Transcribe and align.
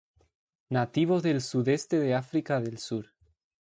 Nativo 0.71 1.21
del 1.21 1.41
sudeste 1.43 1.99
de 1.99 2.15
África 2.15 2.59
del 2.59 2.79
sur. 2.79 3.13